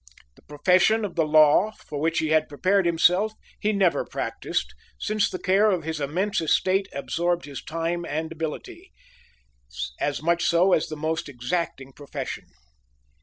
The 0.35 0.41
profession 0.41 1.05
of 1.05 1.13
the 1.15 1.27
law, 1.27 1.73
for 1.73 1.99
which 1.99 2.17
he 2.17 2.29
had 2.29 2.49
prepared 2.49 2.87
himself, 2.87 3.33
he 3.59 3.71
never 3.71 4.03
practiced, 4.03 4.73
since 4.97 5.29
the 5.29 5.37
care 5.37 5.69
of 5.69 5.83
his 5.83 6.01
immense 6.01 6.41
estate 6.41 6.87
absorbed 6.91 7.45
his 7.45 7.61
time 7.63 8.03
and 8.05 8.31
ability; 8.31 8.91
as 9.99 10.23
much 10.23 10.43
so 10.43 10.73
as 10.73 10.87
the 10.87 10.97
most 10.97 11.29
exacting 11.29 11.93
profession. 11.93 12.47